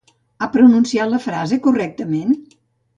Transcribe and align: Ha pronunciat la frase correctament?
Ha 0.39 0.47
pronunciat 0.55 1.13
la 1.13 1.21
frase 1.27 1.63
correctament? 1.69 2.39